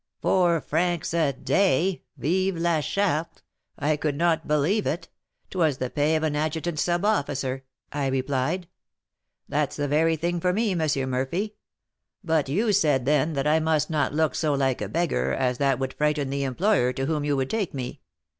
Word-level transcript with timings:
Four 0.19 0.61
francs 0.61 1.13
a 1.13 1.31
day! 1.31 2.01
Vive 2.17 2.57
la 2.57 2.81
Charte! 2.81 3.43
I 3.77 3.97
could 3.97 4.15
not 4.15 4.47
believe 4.47 4.87
it; 4.87 5.09
'twas 5.51 5.77
the 5.77 5.91
pay 5.91 6.15
of 6.15 6.23
an 6.23 6.35
adjutant 6.35 6.79
sub 6.79 7.05
officer! 7.05 7.65
I 7.91 8.07
replied, 8.07 8.67
'That's 9.47 9.75
the 9.75 9.87
very 9.87 10.15
thing 10.15 10.39
for 10.39 10.53
me, 10.53 10.71
M. 10.71 11.09
Murphy!' 11.11 11.53
but 12.23 12.49
you 12.49 12.73
said 12.73 13.05
then 13.05 13.33
that 13.33 13.45
I 13.45 13.59
must 13.59 13.91
not 13.91 14.11
look 14.11 14.33
so 14.33 14.55
like 14.55 14.81
a 14.81 14.89
beggar, 14.89 15.33
as 15.33 15.59
that 15.59 15.77
would 15.77 15.93
frighten 15.93 16.31
the 16.31 16.45
employer 16.45 16.91
to 16.93 17.05
whom 17.05 17.23
you 17.23 17.35
would 17.37 17.51
take 17.51 17.75
me. 17.75 18.01